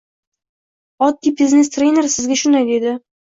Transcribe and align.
Oddiy 1.09 1.35
biznes- 1.43 1.69
trener 1.77 2.09
sizga 2.17 2.39
shunday 2.45 2.67
deydi: 2.73 2.97